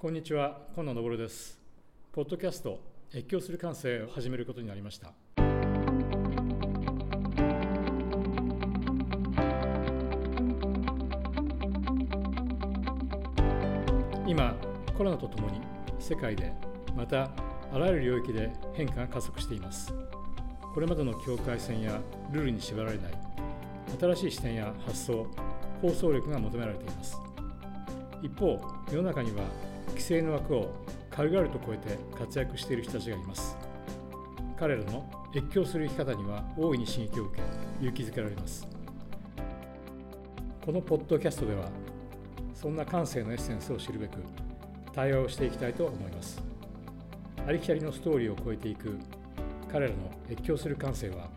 [0.00, 1.58] こんにちは、今野昇です。
[2.12, 2.78] ポッドキャスト、
[3.12, 5.12] 越境する感性を始めることになりました。
[14.24, 14.54] 今、
[14.96, 15.60] コロナとともに
[15.98, 16.52] 世界で、
[16.96, 17.32] また
[17.72, 19.92] あらゆる領域で変化が加速しています。
[20.74, 23.12] これまでの境界線やルールに縛られない
[23.98, 25.26] 新しい視点や発想、
[25.82, 27.16] 構想力が求められています。
[28.22, 28.60] 一方、
[28.92, 29.42] 世の中には
[29.98, 30.72] 規制の枠を
[31.10, 33.56] 軽々と超えて活躍している人たちがいます。
[34.56, 37.42] 彼らの越境する生き方には大いに刺激を受け
[37.80, 38.68] 勇気づけられます。
[40.64, 41.68] このポッドキャストでは
[42.54, 44.18] そんな感性のエッセンスを知るべく
[44.92, 46.40] 対話をしていきたいと思います。
[47.44, 48.96] ありきたりのストーリーを超えていく
[49.70, 49.96] 彼らの
[50.30, 51.28] 越境する感性は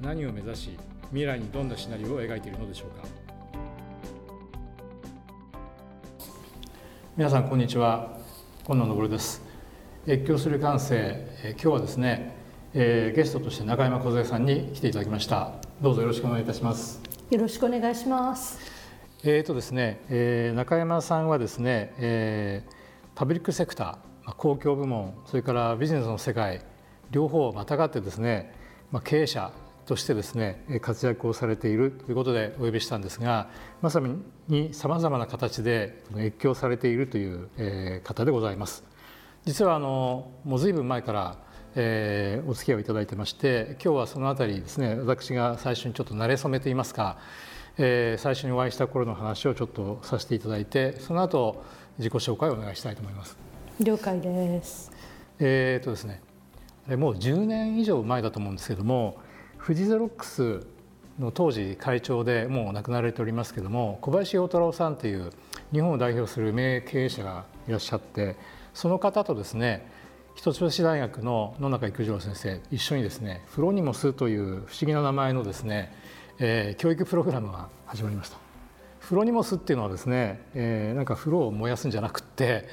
[0.00, 3.33] 何を目指し未来にどんなシナリオを描いているのでしょうか。
[7.16, 8.18] 皆さんこんにちは。
[8.64, 9.40] 今野昇です。
[10.04, 12.34] 越境する感性、え今日はですね、
[12.74, 15.52] えー、ゲストとして中山梢さんに来ていただきました。
[15.80, 17.00] どうぞよろしくお願いいたします。
[17.30, 18.58] よろしくお願いします。
[19.22, 22.72] えーとですね、えー、中山さんはですね、えー、
[23.14, 26.62] パブリックセクター公共部門それからビジネスの世界
[27.12, 28.52] 両方をまたがってですね、
[28.90, 29.52] まあ、経営者
[29.86, 33.48] としてですね活躍をされているということでお呼びしたんですが
[33.82, 34.00] まさ
[34.48, 38.84] にさまざまな形で越境されているという方でございます。
[39.44, 41.44] 実はあのもう随分前から
[41.76, 47.18] えー、お付き合いをいただいてまして今日はその辺りですね私が最初にちょっと慣れ初めといいますか、
[47.78, 51.64] えー、最初にお会いした頃の話をちょっとさせていただいてその後
[51.98, 53.36] 自己紹介をお願いしたいと思います。
[53.80, 54.92] 了解です。
[55.40, 56.22] えー、とですね
[56.96, 59.18] もう10年以上前だと思うんですけども
[59.66, 60.66] 富士ゼロックス
[61.18, 65.30] の当時会長でもう亡くなられておりますけども小林陽太郎さんという
[65.72, 68.36] 日本を代表する名経営者がいらっしゃって
[68.74, 69.90] その方とですね
[70.34, 75.94] 一橋大学の野中育次郎先生一緒にですねフロニモスという不思議な名前のですね、
[76.38, 78.36] えー、教育プログラムが始まりました。
[78.98, 82.68] フロニモスっていうのはですね、えー、なんか風呂を燃やすんじゃなくって、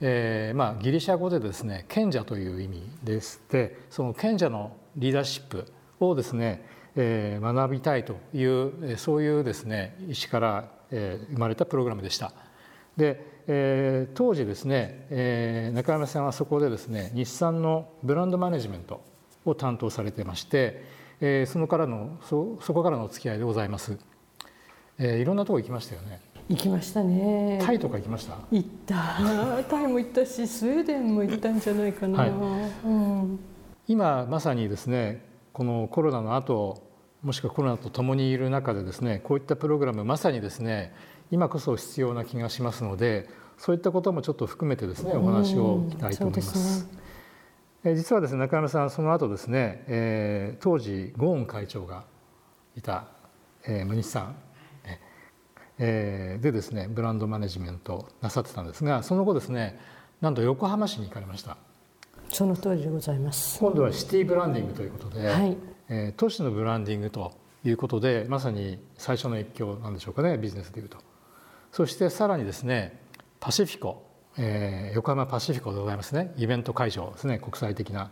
[0.00, 5.66] えー、まあギリシャ語でですね賢者という意味でしてその賢者のリーダーシップ
[6.08, 6.64] をですね、
[6.96, 12.32] えー、学びたいというそういうですね意思から、えー、生まれたプログラムでした。
[12.96, 19.00] で、えー、当時ですね、えー、中山さんはそこでですね日産のブランドマネジメント
[19.44, 20.84] を担当されてまして、
[21.20, 23.98] えー、そのからのそそこからのお付き合いでございます。
[24.98, 26.20] えー、いろんなとこ行きましたよね。
[26.48, 27.58] 行きましたね。
[27.62, 28.36] タイとか行きました？
[28.50, 28.94] 行った。
[29.70, 32.18] タイも行ったし、スウェーデンも行ったんじゃないかな。
[32.18, 32.30] はい
[32.84, 33.40] うん、
[33.88, 36.90] 今まさにですね、このコロナの後
[37.22, 40.94] もしくはコロナと共にいる中でですねこういったプログラムまさにですね
[41.30, 46.88] 今こそ必要な気がしますのでそういったこともちょっと含めてですねお話を聞きたいと思います。
[47.84, 52.04] え実はですね中山さんその後ですね、えー、当時ゴーン会長が
[52.76, 53.06] いた、
[53.64, 54.36] えー、ムニさん、
[55.78, 59.80] えー、でですねブランドマネジメントなさってたんですがその後ですね
[60.20, 61.56] なんと横浜市に行かれました。
[62.32, 63.58] その通りでございます。
[63.58, 65.56] 今度はシティブランディングということで、はい。
[65.88, 67.32] えー、都市のブランディングと
[67.62, 70.96] いうことでまさに最初の一強なんでしょうかねビジネスでいうと。
[71.70, 73.02] そしてさらにですね
[73.38, 74.06] パシフィコ、
[74.38, 76.32] えー、横浜パシフィコでございますね。
[76.38, 78.10] イベント会場ですね国際的な、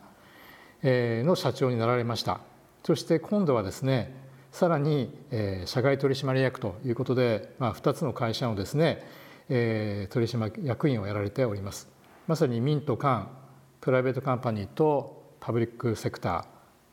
[0.82, 2.40] えー、の社長になられました。
[2.84, 4.14] そして今度はですね
[4.52, 9.02] さらに、えー、社外取締役ということで、まあ、2つの会社のですね、
[9.48, 11.88] えー、取締役員をやられております。
[12.26, 13.30] まさに民と官
[13.80, 16.44] プライベートカンパニーとパブリックセクター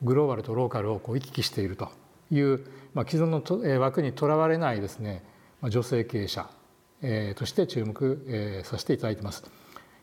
[0.04, 1.90] グローバルとローカルをこう行き来していると
[2.32, 5.24] いう、まあ、既存の枠にとらわれないですね
[5.64, 6.50] 女性経営者
[7.36, 9.44] として注目させていただいてます。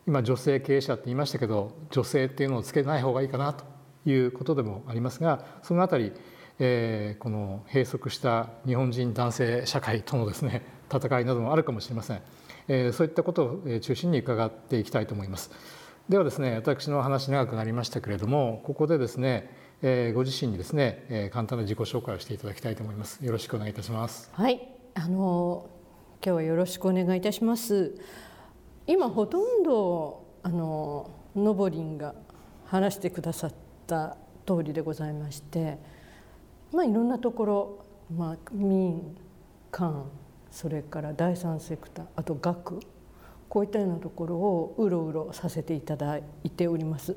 [0.07, 3.65] 今女性経営者って言いましたけど女性っていうのをつけない方がいいかなと
[4.05, 6.11] いうことでもありますがそのあたり、
[6.59, 10.63] えー、この閉塞した日本人男性社会とのですね
[10.93, 12.21] 戦いなどもあるかもしれません、
[12.67, 15.49] えー、そういったことを中心に伺っていきたいと思います。
[16.09, 19.49] ではですね私の話長くなりましたけれどもここでですね、
[19.81, 23.25] えー、ご自身にですね、えー、簡単な自己紹介をしていただきたいと思います。
[23.25, 24.29] よろしくお願いいたします。
[24.33, 24.69] はい。
[24.93, 25.67] あの
[26.23, 27.95] 今日はよろしくお願いいたします。
[28.85, 32.13] 今ほとんどあののぼりんが
[32.65, 33.53] 話してくださっ
[33.87, 34.15] た
[34.45, 35.79] 通りでございまして
[36.71, 37.85] まあいろんなところ、
[38.15, 39.17] まあ、民
[39.71, 40.05] 間
[40.51, 42.79] それから第三セクターあと学
[43.55, 47.15] こういったようなところをうろうろさせていただいております。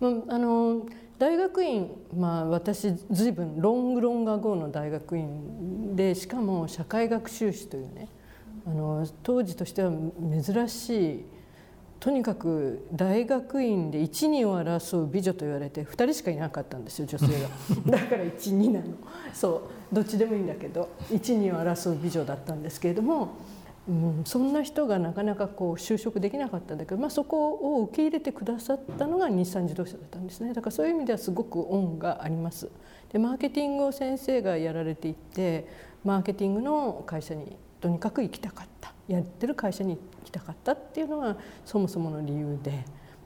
[0.00, 0.04] あ
[0.38, 0.86] の
[1.18, 8.08] 大学院、まあ、私随分ロングロンガーの大学院でしかも社会学修士というね
[8.64, 9.90] あの当時としては
[10.44, 11.24] 珍しい
[11.98, 17.48] とにかく大学院で一二を争う美女と言われて2人しかいなかったんですよ女性が
[17.98, 18.86] だから一二なの
[19.34, 23.30] そうどっちでもいいんだけど一二を争う美女だったんですけれども、
[23.88, 32.70] うん、そんな人がなかなかこう就職できなかったんだけど、まあ、そこを受け入れてくださったのが日産自動車だったんですねだからそういう意味ではすごく恩があります。
[33.12, 35.66] でマーケティングを先生がやられていて
[36.04, 42.84] マーケティングの会社にとにかく行きたかったやってる会社に行きたかったっていうのがそもそもの理由で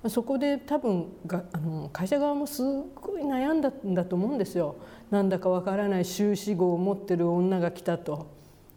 [0.08, 4.76] そこで多分があの会社側もすごい悩んだんだと思うんですよ。
[5.10, 8.26] なんだかわからない修士号を持ってる女が来たと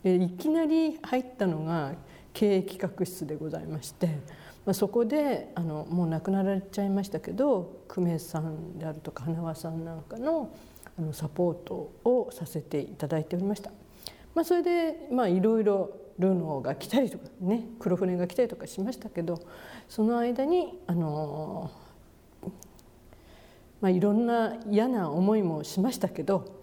[0.03, 1.93] いきなり入ったのが
[2.33, 4.07] 経営企画室でございまして、
[4.65, 10.53] まあ、そこであのもう亡くなられちゃいましたけど久米さんであるとか花輪さんなんかの
[10.99, 13.71] あのサポートをさせていただいておりました。
[14.33, 19.39] まあ、それでまあいろいろルノーが来たりとかね黒船が来たりとかしましたけど
[19.87, 21.71] その間にあの、
[23.81, 26.61] まあ、いろんな嫌な思いもしましたけど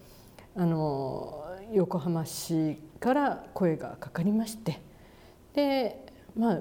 [0.57, 4.81] あの横浜市から声がかかりまして
[5.53, 6.61] でまあ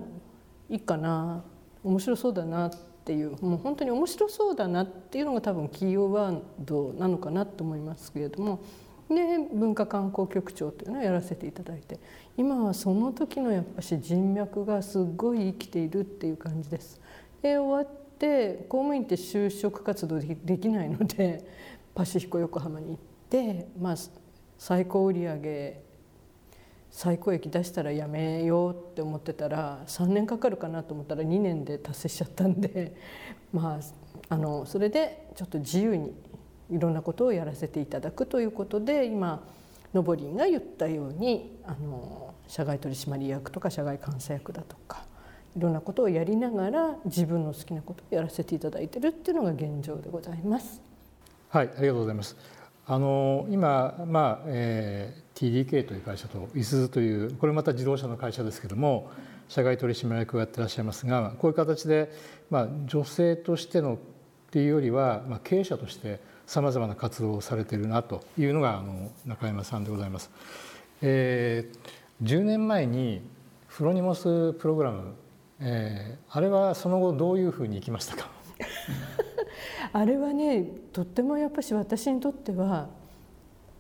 [0.70, 1.42] いいかな
[1.86, 2.72] 面白そうだなっ
[3.06, 8.60] ていうもう本当に面白そうだなっていうのが多分キーワードなのかなと思いますけれども
[9.08, 9.16] で
[9.54, 11.98] 文化観光局長というのをやらせていただいて
[12.36, 17.00] 今はその時のやっぱし人脈がすごい生きているっていう感じです。
[17.42, 21.46] で終わって公務員って就職活動できないので
[21.96, 22.98] パシフィコ横浜に行っ
[23.30, 23.96] て、まあ、
[24.58, 25.82] 最高売上
[26.94, 32.96] 最高益出したらやめようって思ってたら3年かかるかなと思ったら2年で達成しちゃったんで
[33.52, 33.80] ま
[34.30, 36.14] ああのそれでちょっと自由に
[36.70, 39.44] いろんなことをやらせていただくということで今
[39.92, 45.04] のぼりんが言ったようにあの社外取締役とか社外監査役だとか
[45.58, 50.80] いろんなことをやりながら自分の好きなことをやらせていただいてるっていうのが現状でございます。
[51.50, 52.38] はい、ありがとうございます。
[52.86, 59.12] あの今、まあえー、TDK という会社といすゞというこれまた自動車の会社ですけども
[59.48, 62.12] 社外取締役をやってらっしゃいますがこういう形で、
[62.50, 63.98] まあ、女性としてのっ
[64.52, 70.30] ていうよりは、まあ、経営者としてさまざまな活動をされているなというのがあの中山さんでございます。
[71.02, 73.22] えー、10年前に
[73.68, 75.16] フロニモスプログラム、
[75.60, 78.30] えー、あれはその後どういうふうにいきましたか？
[79.94, 82.90] あれはねとってもやっぱし私にとっては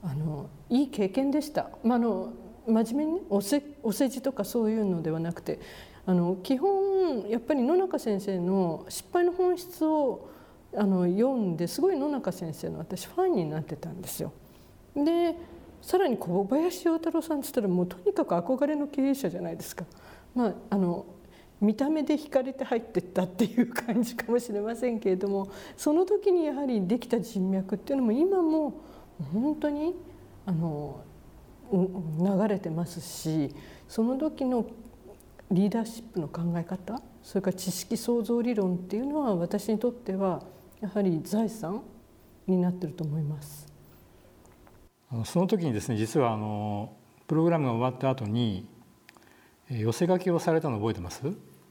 [0.03, 1.69] あのいい経験でした。
[1.83, 2.33] まあ、あの
[2.67, 5.59] 真面目に、ね、おせお世辞とかそういうのではなくて
[6.05, 10.29] あの基本やっぱり野中先生の失敗の本質を
[10.75, 14.33] あの読んですごい野中先生の私ファンになってたんですよ。
[14.95, 15.35] で
[15.81, 19.85] さらに小林洋太郎さんっつったらもうとにかく憧れの経営者じゃないですか。
[20.35, 21.05] まあ、あの
[21.61, 28.81] 見た目で惹かれて入ってったっていう感じかもしれませんけれどもその時にやはりできた人脈っていうのも今も
[29.31, 29.95] 本当に
[30.45, 31.03] あの
[31.71, 33.53] 流れてますし
[33.87, 34.65] その時の
[35.51, 40.43] リーダーシップの考え方それから知識創造理論っていうのは私にとっては
[40.81, 41.81] やはり財産
[42.47, 43.71] になってると思います。
[45.25, 46.93] その時にですね実はあの
[47.27, 48.67] プログラムが終わった後に
[49.69, 51.21] 寄せ書きをされたの覚えてます？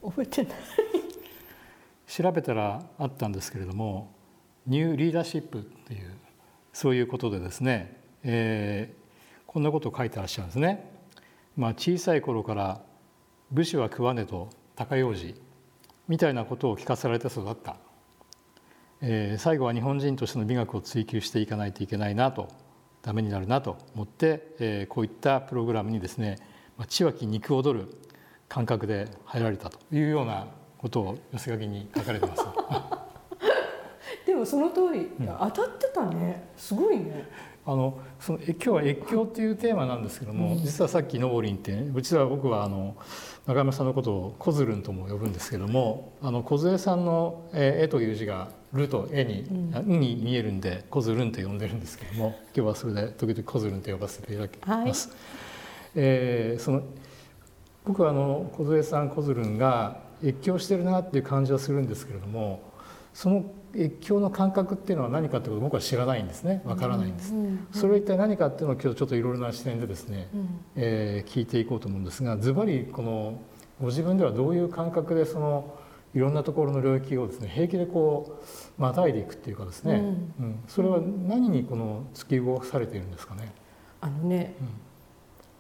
[0.03, 0.53] 覚えてない
[2.06, 4.15] 調べたらあったんですけれども
[4.67, 6.15] ニューリーダーシップっていう
[6.72, 10.91] そういうことでですね、えー、こんなことを書いてらっしゃるんですね。
[11.56, 12.81] まあ、小さい頃から
[13.50, 15.34] 武士は食わねと高用事
[16.08, 17.76] みたいなことを聞かされて育った
[19.05, 22.48] えー、最後は日本人としての美学を追求していかないといけないなと
[23.02, 26.38] ダメになるなと思って、えー、こういったプログラムにですね
[26.88, 27.88] 血湧き肉躍る
[28.48, 30.46] 感覚で入られたというような
[30.79, 33.02] ことを寄せ書きに書かれてます。
[34.43, 36.49] でもその通り、うん、当たってたね。
[36.56, 37.29] すごいね。
[37.65, 42.96] あのその今日は越境っていうテーマなんですけども、うん、実はさっきのぼりんってうちは僕はあの
[43.46, 49.43] 中山さんのことをコズルンとも呼ぶんですけどもあの梢さんの絵という字が「る」と「絵に
[49.79, 55.11] 「うん」に見えるんでコズルンと呼んでるんですけども今日はそれで時々コズルンと呼ばせていただきます。
[55.11, 55.19] はい、
[55.94, 56.82] えー、その
[57.84, 62.71] 僕はあの梢さんコズルンが越境してるなっていう感じはするんですけれども
[63.14, 66.62] その越境の感覚っていうのは何かってことを僕は知らないんですね。
[66.64, 67.32] わからないんです、
[67.72, 73.40] それは一体何かっていうのを今日ちょっといろいろな視点でですね、うん、えー、聞いていこうと思うんですがズバリこの
[73.81, 75.78] ご自分ではどういう感覚でその
[76.14, 78.38] いろんなところの領域をですね平気でこ
[78.78, 83.52] うまたいでいくっていうかですね、うん、うん、それは何にこの突き動かされているんですかね？
[84.02, 84.54] あのね、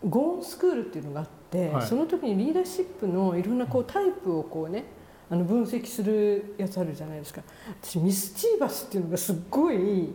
[0.04, 4.84] うん、ゴーンスクールっていうのがあって、はい、その時にリーダーシップのいろんなこうタイプをこうね
[5.32, 7.40] あの分析するやつあるじゃないですか。
[7.82, 10.10] 私ミスチーバスっていうのがすっごい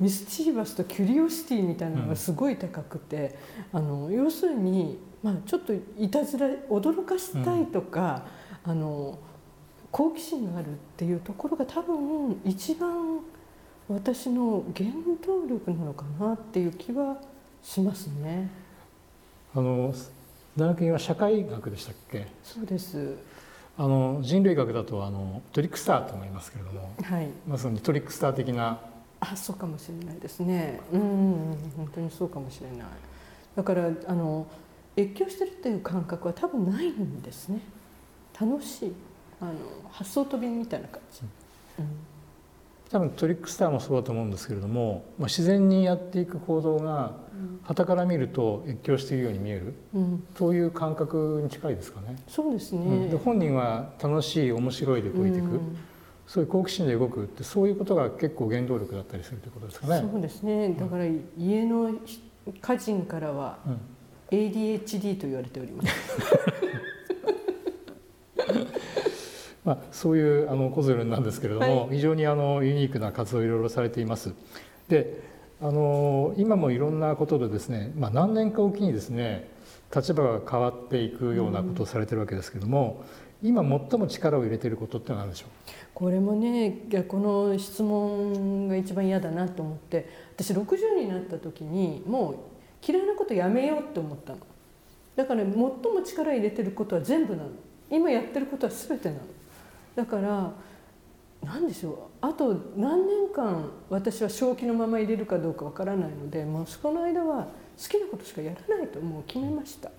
[0.00, 3.36] ミスチーバスとキュリオシティみたいなのがすごい高くて、
[3.74, 8.22] うん、あの要するに、まあ、ちょっといたずら驚かしたいとか、
[8.64, 9.18] うん、あの
[9.90, 13.20] 好奇心があるっていうところが多分一番
[13.86, 14.88] 私の原
[15.26, 17.18] 動力なのかなっていう気は
[17.62, 18.50] しますね。
[19.54, 19.92] あの
[20.56, 22.26] 大学院は社会学でしたっけ？
[22.42, 23.14] そうです
[23.78, 28.80] あの人類学だとあのトリックスターと思いますけれども、はい、まさにトリックスター的な
[29.20, 30.80] あそうかもしれないですね。
[30.92, 31.00] うん
[31.76, 32.86] 本当にそうかもしれない。
[33.56, 34.46] だからあの
[34.96, 37.60] 越境してるっていう感覚は多分ないんですね。
[38.40, 38.92] 楽しい。
[39.40, 39.52] あの
[39.90, 41.22] 発想飛びみたいな感じ、
[41.78, 41.86] うん
[42.90, 47.12] 多分トリックスターもそうだと思うんですけれども、まあ、自然にやっていく行動が
[47.64, 52.16] 傍から見ると越境しているように見える、うん、そういう感覚に近いですかね。
[52.26, 55.76] そうですね、うん、で本人は楽しい面白いで動いていく、うん、
[56.26, 60.08] そういう好奇心で動くってそういうことが結構原動力だったりするということですかね。
[60.10, 60.70] そうですね。
[60.70, 61.04] だから
[61.36, 61.92] 家の
[62.60, 63.58] 家人からは
[64.30, 65.90] ADHD と言われております。
[69.68, 74.32] まあ、そういうあのコズルなんですけれども、はい、非常にあのユニークな活動をいろいろされています。
[74.88, 75.20] で
[75.60, 79.46] あの今もいろんなことでですね、まあ、何年かおきにですね
[79.94, 83.04] 立場が変わっていくようなことをされてるわけですけれども、
[83.42, 85.48] うん、今最も力を入れていることって何でしょう？
[85.92, 92.36] これもねこの質問が一番嫌だなと思って私60になった時にもう
[92.90, 94.38] 嫌いなことやめようって思ったの。
[95.16, 97.50] だから、最も力入れてることは全部なの。
[97.90, 99.20] 今やってることは全てなの
[99.98, 100.52] だから
[101.44, 109.90] 何でしょうあと何年間私は正気のまま入れるかどうかわからないのでもうその間は好きなことしかやらないともう決めました。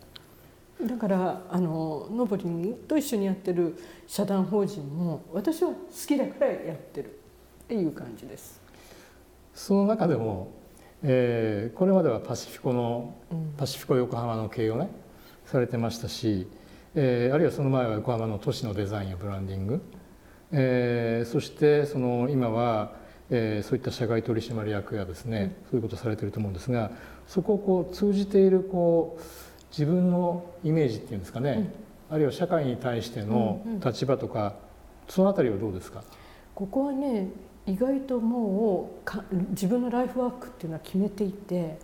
[0.81, 3.77] だからあののぼりんと一緒にやってる
[4.07, 5.75] 社団法人も私は好
[6.07, 7.19] きだからやってる
[7.63, 8.61] っていう感じです。
[9.53, 10.47] その中でも、
[11.03, 13.15] えー、これまではパシフィコの、
[13.57, 14.87] パシフィコ横浜の経営をね
[15.45, 16.47] されてましたし
[16.95, 19.81] えー、あるいはその前は横浜の都市のデザインやブランディング、
[20.51, 22.93] えー、そしてその今は、
[23.29, 26.91] えー、そういった社外取締役やですね、うん、そういうことされてると思うんですが
[27.27, 29.23] そこをこう通じているこう
[29.71, 31.71] 自分のイメージっていうんですかね、
[32.09, 34.53] うん、あるいは社会に対しての立場とか、うんうん、
[35.09, 36.03] その辺りはどうですか？
[36.55, 37.27] ここはね
[37.67, 41.77] 意外ともうか自分のライフワークっていうのは決めていて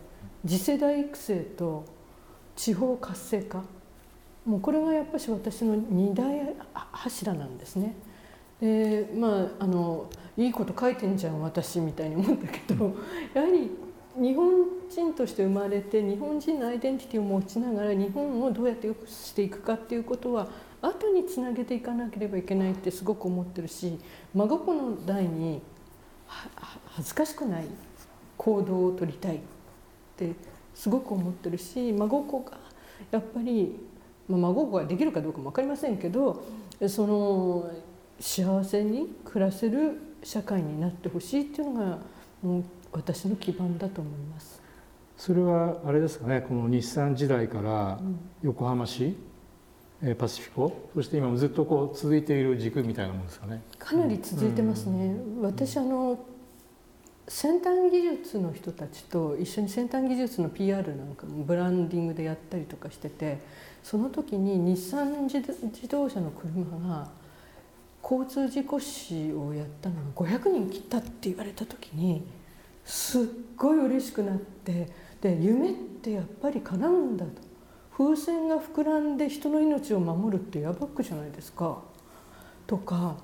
[0.44, 1.86] 次世代育成と
[2.56, 3.64] 地方活性化
[4.46, 6.56] もうこれがやっぱし私の二大
[6.92, 7.96] 柱なんですね。
[8.62, 12.96] でまああのいいこと書いてんじゃん私みたいに思ったけど
[13.34, 13.70] やはり
[14.16, 14.54] 日本
[14.90, 20.48] 人として生まれて日本人のアイデンティティを持ちながら日本をどうやって良くしていくかっていうことは
[20.82, 23.98] 後につなげていかなければいけないってすごく思ってるし
[24.34, 25.62] 孫子の代に
[26.86, 27.66] 恥ずかしくない
[28.38, 29.40] 行動をとりたいっ
[30.16, 30.34] て
[30.74, 32.58] すごく思ってるし孫子が
[33.12, 33.76] やっぱり
[34.28, 36.44] まあ、孫ができるかどうかも分かりませんけど
[36.88, 37.72] その
[38.20, 42.00] 幸せに暮らせる社会になってほしいっていうのが
[42.42, 44.62] もう私の基盤だと思います。
[45.18, 48.00] それはあれですかねこの日産時代から
[48.42, 49.16] 横浜市、
[50.04, 53.62] うん、パシフィコそして今もずっとこう続いている軸みたいなものですかね。
[53.80, 55.06] かなり続いてますね。
[55.06, 56.20] うん、私あの
[57.28, 63.40] 先端技術の人たちと一緒に先端技術の PR なんかもブランディングでやったりとかしてて
[63.86, 67.08] その時に日産自動車の車が
[68.02, 72.26] 交通事故死をやったのが500人切ったって言われた時に
[72.84, 73.26] すっ
[73.56, 74.90] ごい嬉しくなって
[75.22, 77.32] で夢ってやっぱり叶うんだと。
[77.96, 81.78] 風船が膨らんで人の命を守るってヤバックじゃないですか。
[82.66, 83.16] とか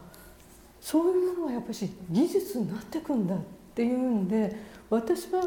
[0.79, 3.39] そういうものがやっぱり技術になってくんだっ
[3.73, 4.55] ていうんで
[4.91, 5.41] 私は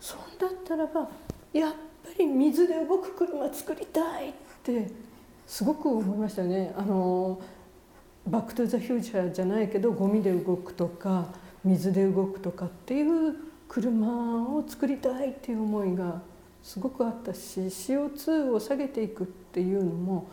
[0.00, 1.10] そんだったらば
[1.52, 1.78] やっぱ
[2.18, 4.32] り水で動く車作りたいっ
[4.64, 4.90] て
[5.46, 6.74] すごく思いましたね。
[6.76, 7.40] あの
[8.26, 11.26] バック・トゥ・ザ・フューチャーじゃないけどゴミで動くとか
[11.62, 13.36] 水で動くとかっていう
[13.68, 16.22] 車を作りたいっていう思いが
[16.62, 20.30] すごくあったし CO2 を下げていくっていうのも、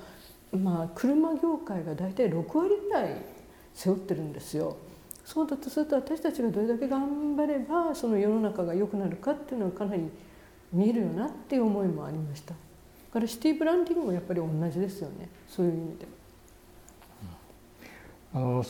[0.53, 3.17] まあ、車業界が大体6割ぐらい
[3.73, 4.77] 背負ってるんですよ。
[5.25, 10.09] そうだとすると私たちがどれだけ頑張ればその世の中が良くなるかっていうのはかなり
[10.73, 12.55] 見えるよなっていう思いもありました。
[13.11, 15.29] からシティブランディングもやっぱり同じですよね。
[15.47, 16.07] そういう意味で。
[18.33, 18.65] あの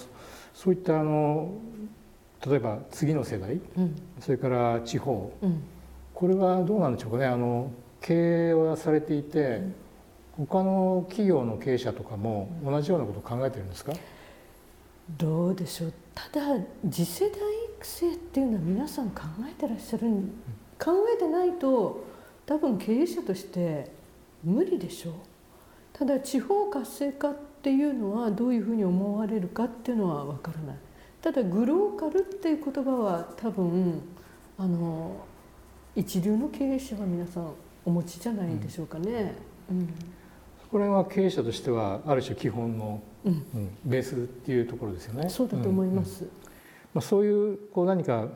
[0.53, 1.53] そういったあの
[2.45, 5.61] 例えば次の世代、うん、それから地方、うん、
[6.15, 7.25] これはどうなんでしょうかね。
[7.27, 7.71] あの
[8.01, 9.61] 経営はされていて、
[10.39, 13.93] うん、他の企業の経営者とかも同じようなことを考えてるんですか？
[15.17, 15.93] どうでしょう。
[16.15, 17.37] ただ次世代
[17.77, 20.07] 育成っていうのは皆さん考えてらっしゃる
[20.79, 22.03] 考えてないと
[22.47, 23.91] 多分経営者として
[24.43, 25.11] 無理でしょ？
[25.11, 25.13] う
[25.93, 30.77] ただ地方活性化っていうのはどういうふうに思われるかっていうのは分からない。
[31.21, 34.01] ただグローカルっていう言葉は多分
[34.57, 35.15] あの
[35.95, 37.51] 一流の経営者は皆さん
[37.85, 39.35] お持ちじゃないでしょうかね。
[39.69, 39.89] うん、うん、
[40.71, 45.29] これは経営者としてはある種基本の、うん、うん、ベースっていうところですよね。
[45.29, 46.23] そうだと思います。
[46.23, 46.29] うん、
[46.95, 48.27] まあ、そういうこう何か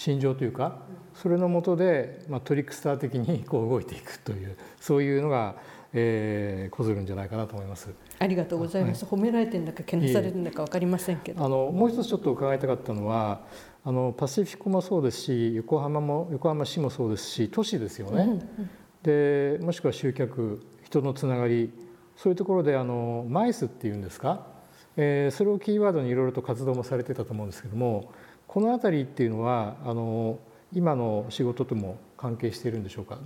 [0.00, 0.78] 心情というか
[1.12, 5.56] それのもとで、まあ、トリックスター的に こう動いていくというそういうのが、
[5.92, 7.90] えー、こずるんじゃないかなと思います。
[8.18, 9.04] ありがとうございます。
[9.04, 11.44] はい、褒められてるんだかけなされるんだかわかりませんけど。
[11.44, 13.42] あのもう一つちょっと伺いたかったのは
[13.84, 18.22] あのパシフィコもそうですし横浜も横浜市もそうですし都市ですよね。
[18.22, 18.42] うんうん、
[19.02, 21.74] でもしくは集客人のつながり
[22.16, 24.46] そういうところであのマイスっていうんですか、
[24.96, 28.12] えー、それをキーワードにいろいろと活動もされてたと思うんですけども
[28.52, 30.40] この辺りっていうのはあの
[30.72, 33.16] 今の仕事とも関係しているんでしょうか？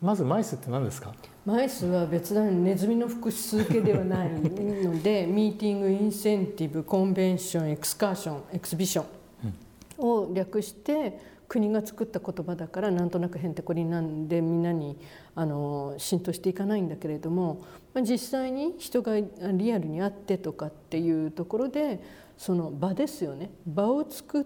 [0.00, 1.12] まず MICE って何ですか？
[1.44, 14.96] MICE は別段ネズミの複数形ではないので Meeting Incentive Convention Excursion Exhibition を略して国が作った言葉だからなんとなくへんてこりなんでみんなに
[15.34, 17.60] あの浸透していかないんだけれども、
[17.92, 22.00] まあ、実際に人がリアルに会ってとかっていうところで
[22.38, 23.50] その場ですよね。
[23.66, 24.44] 場を作っ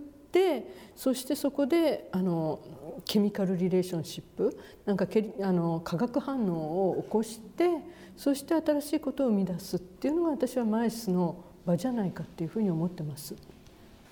[0.96, 2.60] そしてそこであの
[3.04, 7.68] ケミカルリレーションシップなんかけあの化学反応を起こして
[8.16, 13.34] そして新しいことを生み出すっていうのが私はマイスの場じゃないかっていうふうに思ってます。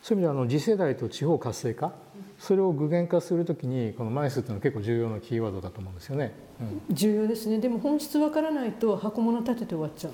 [0.02, 1.92] そういう意味であの次世代と地方活性化
[2.36, 6.32] それを具現化するときにこのマイスっていうのは結構重要なキーワードだと思うんですよね。
[6.88, 10.12] うん、重要ですねでも本質わからないと箱物立てて終わっちゃう。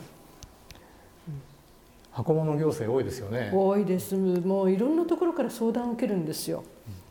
[2.19, 3.53] 箱物行政多いですよね。
[3.55, 4.17] 多いです。
[4.17, 6.65] もういろんなところから相談を受けるんですよ。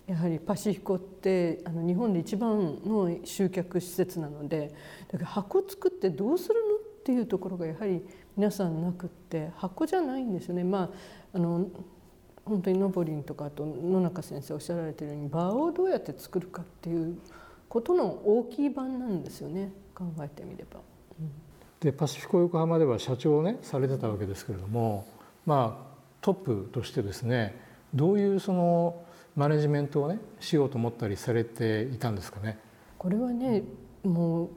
[0.06, 4.74] やはりパシフィコってあの日本で一番の集客施設なので
[5.08, 10.66] だから箱作ってどうするのっていうところがやはり皆さんなくって箱じゃないんですよね。
[10.66, 10.90] まあ
[11.34, 11.68] あの
[12.44, 17.18] 本当にのぼりんとかあと野中先生おっしゃられてるように場をどうやって作るかっていう
[17.70, 20.82] ことの大きい版なんですよね考えてみれば。
[21.20, 21.32] うん、
[21.82, 25.08] でパシフィコ横浜では社長をねされてたわけですけれども
[25.46, 25.88] まあ
[26.22, 27.60] トップとしてですね
[27.94, 29.04] どういうその
[29.36, 32.58] マネジメントをねしようと思ったりされていたんですかね？
[32.98, 33.64] これはね
[34.04, 34.50] もう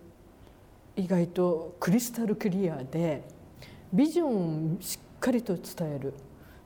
[0.97, 3.23] 意外とクリスタルクリアで
[3.93, 6.15] ビジョンをしっかりと伝える。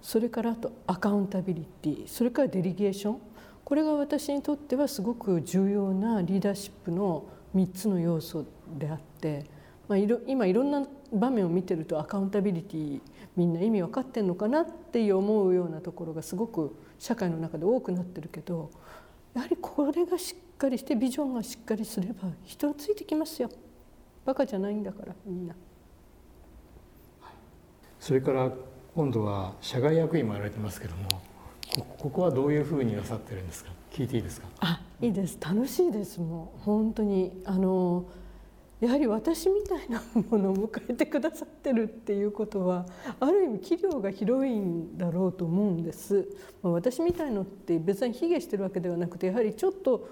[0.00, 2.06] それからあとアカウンタビリティ。
[2.06, 3.18] それからデリゲーション。
[3.64, 8.44] これが私にとってはすごく重要なリーダーシップの3つの要素
[8.78, 9.46] であって、
[9.88, 13.00] まあ、いろ今いろんな場面を見てるとアカウンタビリティ
[13.36, 18.70] みんな意味分かってんのかなって思うようなところがすごく社会の中で多くなってるけど
[19.34, 23.50] やはりこれがしっかりしてビジョンがしっかりすれば人はついてきますよ。
[24.24, 25.54] バカじゃないんだからみんな。
[28.00, 28.50] それから
[28.94, 31.02] 今度は社外役員もやられてますけども
[31.98, 33.70] ここはどういうふうになさってるんですか？
[33.90, 34.46] 聞いていいですか？
[34.60, 35.36] あいいです。
[35.40, 36.20] 楽しいです。
[36.20, 37.42] もう本当に。
[37.44, 38.04] あの
[38.80, 42.86] やはり私みたいなものを迎えてくださってるっていうことは
[43.20, 46.28] ある意味器量が広いんだろうと思うんです。
[46.62, 50.08] 私みたいのって別に卑下してるわけではなくてやはりちょっと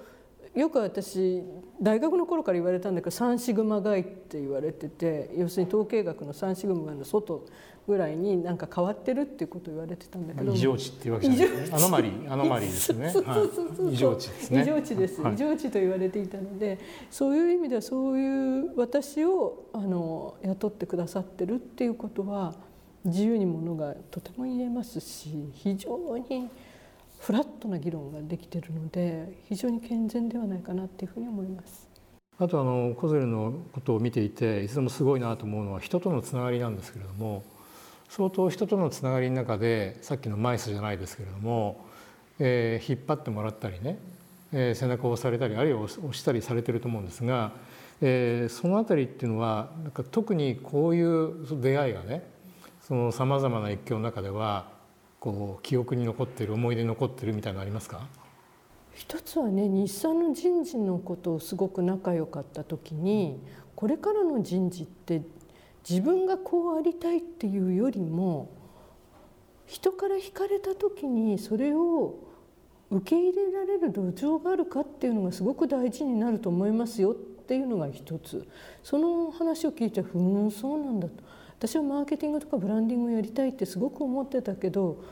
[0.54, 1.42] よく私
[1.80, 7.46] 大学の頃から言われたんだけど三シグマ外って言われてて要するに統計学の三シグマの外
[7.88, 11.72] ぐらいになんか変わってるっていうことを言われてたんだけど異常値っていうわけじゃない。
[11.72, 13.12] アノマリーアノマリーですね。
[13.90, 14.62] 異常値ですね。
[14.62, 16.78] 異常値です、はい、異常値と言われていたので
[17.10, 22.54] そういう意味ではそういう私をあの雇ってくださってるっていうことは
[23.04, 26.48] 自由にものがとても言えますし非常に
[27.22, 31.88] フラットな議論ができているので非常に健全ではないかなっていうふうに思います。
[32.36, 37.44] あとあのコゼルのことを見ていていつでもすごいなと思うのは人とのつながりなんですけれども
[38.08, 41.86] 相当人とのつながりの中でさっきのマイスじゃないですけれども、
[42.40, 43.98] えー、引っ張ってもらったりね、
[44.52, 47.52] えー、背中を押されたりあるいは押したりされてると思うんですが、
[48.00, 52.24] えー、その辺りっていうのはなんか特にこういう出会いがね
[53.12, 54.81] さまざまな一挙の中では
[55.22, 58.08] こう記憶に残ってる思い出残ってるみたいなのありますか？
[58.92, 63.38] 一つはね日産の人事のことをすごく仲良かった時に
[63.76, 65.22] これからの人事って
[65.88, 68.50] 自分がこうありたいっていうよりも
[69.64, 72.16] 人から惹かれた時にそれを
[72.90, 78.44] 受け入れられる土壌があるかっていうのがすごく大事になると思いますよっていうのが一つ。
[78.82, 81.21] その話を聞いてふんそうなんだと。
[81.62, 85.04] 私はマーケティングとかブランディングをやりたいってすごく思ってたけど、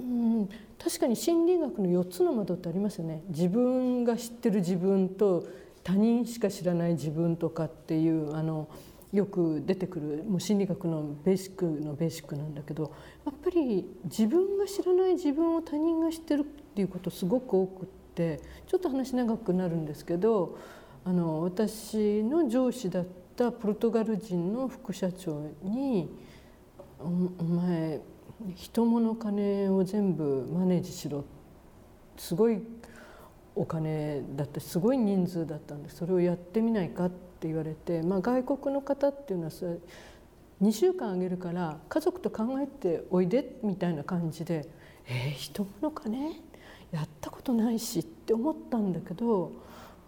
[0.00, 3.22] うん、確かに心理学の4つの窓ってありますよね。
[3.28, 5.46] 自分が知ってる自分と
[5.84, 8.68] 他人しか知らない自分とかっていうあの
[9.12, 12.92] よく出てくるもう心理学のベーシックのベーシックなんだけど
[13.24, 17.86] やっぱり自分が知らない自分を他人が知ってるっていうことすごく多くっ
[18.16, 20.58] てちょっと話長くなるんですけど
[21.04, 26.08] あの私の上司だったポルトガル人の副社長に
[26.98, 28.00] 「お前
[28.54, 31.24] 人物金を全部マネージしろ」
[32.18, 32.60] すごい
[33.54, 39.78] お金だってすごい人数だったんでそれをやってみないかって言われて、まあ、外国の方っていうのはそれ
[40.62, 44.68] 2週間あげるから家族と考えておいでみたいな感じで
[45.06, 46.40] 「えー、人物かね
[46.90, 49.52] やったことないし」って思ったんだけど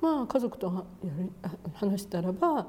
[0.01, 0.85] まあ家族と
[1.75, 2.67] 話したらば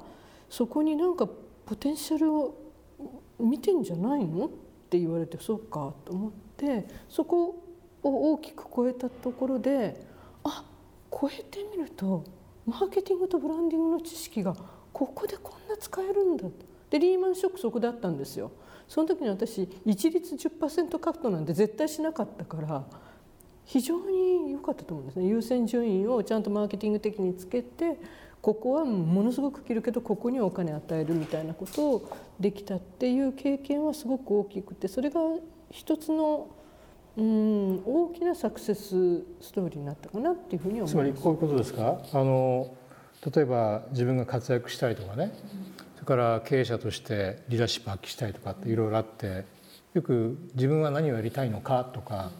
[0.51, 1.27] そこになんか
[1.65, 2.55] ポテンシャルを
[3.39, 4.47] 見てんじゃないの？
[4.47, 4.49] っ
[4.89, 7.63] て言われてそうかと思ってそこ
[8.03, 10.05] を大きく超えたところで
[10.43, 10.65] あ
[11.09, 12.25] 超えてみると
[12.65, 14.53] マーケティングとブランディングの知識が
[14.91, 16.49] ここでこんな使えるんだ。
[16.89, 18.51] でリーマンショックそこだったんですよ。
[18.89, 22.83] その時に私一律10%カットなんて絶対しなかったから
[23.63, 25.27] 非常に良かったと思うんですね。
[25.27, 27.97] 優先順位をちゃんとマーケティング的につけて
[28.41, 35.19] ここはものすごく切るけどここにお金与えるみたいなことをできたっていう経験はすごく大きくてそれが
[35.69, 36.47] 一つの
[37.17, 40.93] うん大きなサクセスストーリーになったかなっていうふうに思います。
[40.93, 41.99] つまりこういうことですか？
[42.13, 42.73] あの
[43.33, 45.31] 例えば自分が活躍したいとかね、
[45.95, 49.45] それから経営者としてリーダーシップ発揮したいとかっていろいろあって
[49.93, 52.31] よく自分は何をやりたいのかとか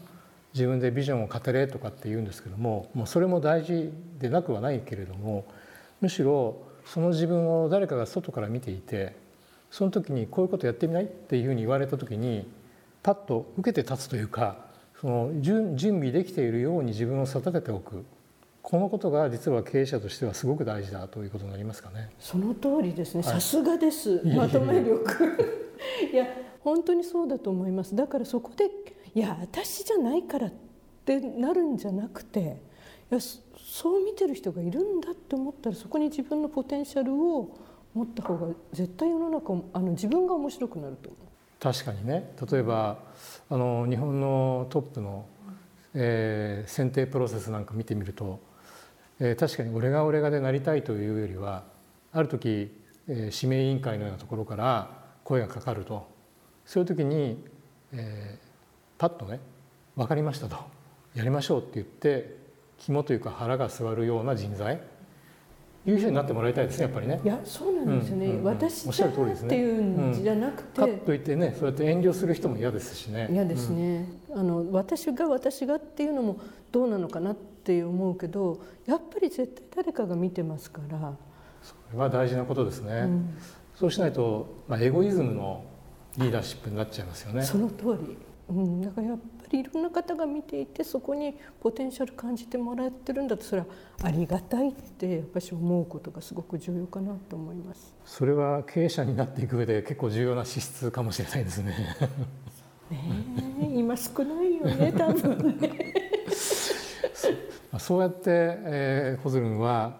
[0.54, 5.44] 自分でビジョンを語れとかって言うんですけどももうそれも大事でなくはないけれども
[6.02, 9.16] むしろその自分を誰かが外から見ていて
[9.70, 12.46] その時にこういうことやってみないっていうふうに言われた時に
[13.02, 14.58] パッと受けて立つというか
[15.00, 18.04] その準備できているように自分を育てておく
[18.62, 22.10] このことが実は経営者としてはすごく大事だということになりますかね。
[22.20, 23.22] その通りですね。
[23.24, 24.22] さすがです。
[24.24, 25.02] まとめ力。
[26.12, 26.26] いや
[26.60, 27.96] 本当にそうだと思います。
[27.96, 28.70] だからそこで
[29.14, 30.52] いや私じゃないからっ
[31.04, 32.40] てなるんじゃなくて
[33.10, 33.20] いや
[33.64, 37.56] そう見てる人がいるんだって思ったらそこに自分のポテンシャルを
[37.94, 41.20] 持った方が絶対世の中あの自分が面白くなると思う。
[41.60, 42.34] 確かにね。
[42.50, 42.98] 例えば
[43.48, 45.26] あの日本のトップの、
[45.94, 48.40] えー、選定プロセスなんか見てみると、
[49.20, 51.64] えー、確かに俺が俺がでなりたいというよりは
[52.12, 52.72] ある時、
[53.06, 54.90] えー、指名委員会のようなところから
[55.22, 56.10] 声がかかると。
[56.64, 57.44] そういう時に、
[57.92, 59.40] えー、パッとね
[59.96, 60.56] 「分かりました」と
[61.14, 62.41] 「やりましょう」って言って
[62.84, 64.80] 肝というか腹が据わるような人材？
[65.84, 67.20] いう人になってもらいたいですねやっぱりね。
[67.24, 68.26] いやそうなんですよね。
[68.26, 69.10] うんうんうん、私だっ
[69.48, 73.28] ていうんじゃなくて、うん、かといってねそうやって遠慮する人も嫌ですしね。
[73.30, 74.06] 嫌ですね。
[74.30, 76.40] うん、あの私が私がっていうのも
[76.70, 81.14] どうなのかなって思うけどやっぱり絶対誰かが見てますから。
[81.62, 82.92] それは大事なことですね。
[82.92, 83.36] うん、
[83.76, 85.64] そうしないとまあエゴイズムの
[86.16, 87.42] リーダーシップになっちゃいますよね。
[87.42, 88.16] その通り。
[88.50, 89.18] うん、だからやっ
[89.52, 93.66] りいろんな方が見ていてそこにポテンシャル感じてもらってるんだとそれは
[94.02, 97.94] ありがたいってやっぱり思うことがすごく重要かなと思います。
[98.04, 101.74] それは経営者になっていく上で結構重要な資質かもしれないですね。
[102.90, 105.92] ね今少ないよね多分ね。
[107.78, 109.98] そうやって、えー、ホズルンは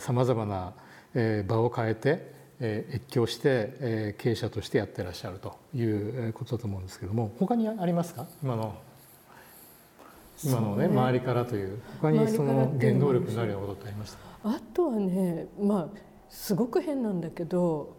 [0.00, 0.74] さまざまな、
[1.14, 2.32] えー、場を変えて
[2.64, 8.26] え越境して、え経営者としてやってらっしゃるということだと思うんですけども他にありますか？
[8.42, 8.74] 今の
[10.44, 14.18] 今のね、ね、周りからという他にその原動力になるようなことってありました。
[14.44, 17.96] あとはねまあすごく変なんだけど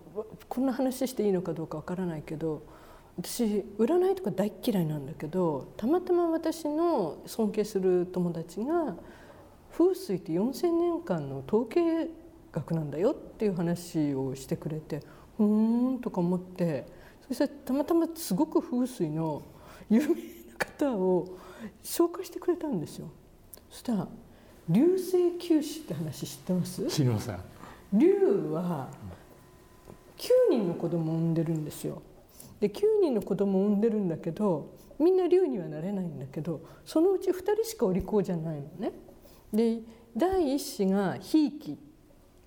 [0.49, 2.63] こんな話していいのかどうかわからないけど
[3.17, 8.95] 私占いとか大嫌いなんだけどたまたま私の尊敬する友達が
[9.71, 12.09] 風水って4,000年間の統計
[12.51, 15.01] 学なんだよっていう話をしてくれて
[15.37, 16.87] ふーんとか思って
[17.27, 19.43] そしたらたまたますごく風水の
[19.89, 20.15] 有名な
[20.57, 21.37] 方を
[21.83, 23.09] 紹介してくれたんですよ。
[23.69, 24.07] そしたら
[24.69, 26.87] 流星球子って話知ってます？
[26.87, 27.39] 知りません。
[27.93, 28.07] 竜
[28.51, 28.89] は
[30.17, 32.01] 9人の子供を産んでるんですよ。
[32.59, 38.91] で9人の子供を産んでるんだけどみんな竜にはなれないんだけどそのうち2人しかお利口じゃないのね。
[39.53, 39.81] で
[40.15, 41.77] 第一子がひいき。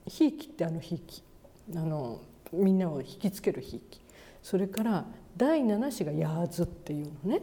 [0.07, 1.23] ひいきってあのひいき。
[1.75, 2.21] あの
[2.53, 4.01] みんなを引きつけるひいき。
[4.43, 5.05] それから
[5.37, 7.43] 第七子がヤーズっていうのね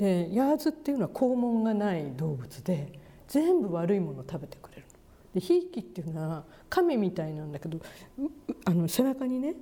[0.00, 2.90] でヤーズっていうのは肛門がない動物で
[3.28, 4.84] 全部悪いものを食べてくれる。
[5.34, 7.78] でひいきっていうのは亀みたいなんだけど
[8.64, 9.54] あの背中にね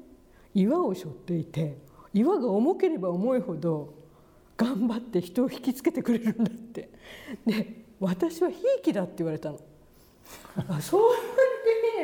[0.55, 1.77] 岩を背負っていて
[2.14, 3.92] 岩が重ければ重いほど
[4.57, 6.88] 頑張って人を引きつけてくれるんだって。
[7.44, 9.59] で私はひいきだって言われたの。
[10.68, 11.01] あそう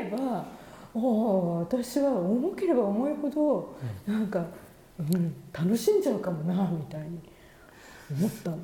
[0.02, 0.44] 言われてみれば
[0.92, 3.76] お私は重ければ重いほど
[4.12, 4.44] なんか、
[4.98, 7.20] うん、楽しんじゃうかもなみたいに。
[8.18, 8.50] 思った。
[8.50, 8.58] の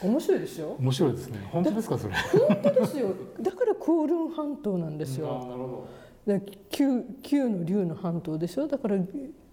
[0.00, 0.76] 面白いでしょ？
[0.78, 1.48] 面白いですね。
[1.50, 2.14] 本当ですかそれ？
[2.14, 3.14] 本当ですよ。
[3.40, 5.26] だからコールン半島なんですよ。
[5.26, 5.86] なるほ
[6.26, 6.40] ど。
[6.70, 8.68] 九九の竜の半島でしょ？
[8.68, 8.96] だから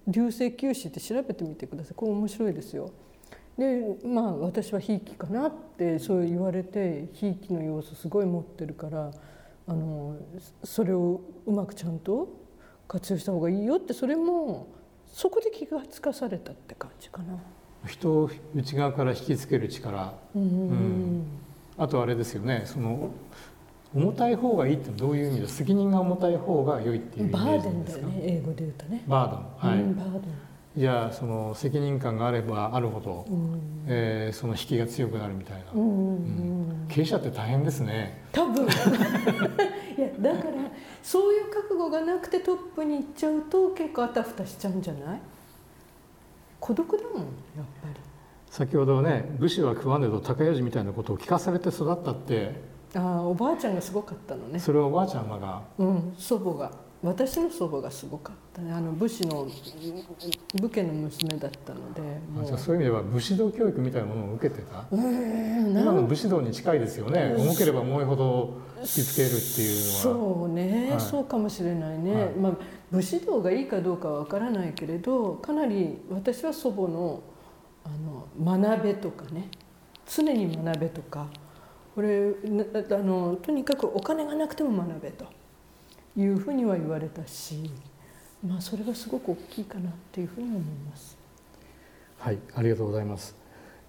[0.06, 1.94] 流星九死って調べてみてください。
[1.94, 2.92] これ面白いですよ。
[3.58, 9.10] でまあ私はひいきかなってそう言われてひいきの要素すごい持ってるから
[9.66, 10.16] あの
[10.62, 12.28] それをうまくちゃんと
[12.86, 14.68] 活用した方がいいよってそれも
[15.06, 17.38] そこで気がつかされたって感じかな。
[17.86, 21.26] 人を内側から引きつける力、うん、うん、
[21.78, 22.62] あとあれですよね。
[22.66, 23.10] その
[23.94, 28.06] 重たい方がいいってどういう意味で責任が重たい方が良いっていうイメージですか？
[28.06, 29.02] バーデンだよね英語で言うとね。
[29.06, 29.70] バードン。
[29.70, 30.22] はい、うん、バードン。
[30.76, 38.22] じゃあその責任感があればあるほど、うん、えー、その引きが強くなるみたいな、うんうん、経営者って大変ですね。
[38.32, 38.66] 多分。
[38.66, 38.74] いや
[40.20, 40.52] だから
[41.02, 45.20] そういう覚悟がなくてトップに行っちゃうと結構あたふたしちゃうんじゃない？
[46.66, 47.26] 孤独だもんやっ
[47.80, 47.94] ぱり。
[48.50, 52.60] 先ほどね武士は食わねど高じみたいなことを聞かされて育ったって。
[52.94, 54.58] ああおばあちゃんがすごかったのね。
[54.58, 55.62] それはおばあちゃんが。
[55.78, 56.72] うん祖母が
[57.06, 58.62] 私の祖母がすごかった。
[58.62, 59.46] ねあの武士の
[60.60, 62.02] 武家の娘だったので
[62.44, 64.84] じゃあそういう意味では武士道教育みたいなものを受けてた？
[64.90, 67.34] 今の武士道に近いですよね。
[67.38, 70.00] 重ければ重いほど引きつけるっていうのは。
[70.02, 72.52] そうね、はい、そうかもしれないね、はい、まあ
[72.90, 77.22] 武士道がいいかどうかは分からないけれどかなり私は祖母の
[77.84, 77.90] あ
[78.44, 79.48] の学べとかね。
[80.08, 81.28] 常に学べとか。
[81.94, 82.34] これ
[82.90, 85.24] あのとにかくお金がなくても学べと
[86.16, 87.70] いうふうには言われたし、
[88.46, 91.16] まあ、それがすごく大きいかなっていうふうに思います。
[92.18, 93.36] はいありがとうございます。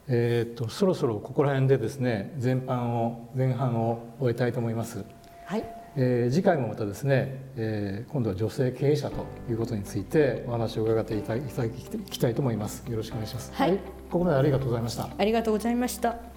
[0.10, 5.04] えー、っとそろそろここら辺でですね前半を前半を終えたいと思います。
[5.46, 5.64] はい。
[6.00, 12.86] えー、次回もまたですね、えー、今度は女性経営者ということについてお話を伺っていただきたいと思います。
[12.90, 13.52] よろしくお願いします。
[13.54, 13.80] はい、はい、
[14.12, 15.10] ここまでありがとうございました。
[15.18, 16.37] ありがとうございました。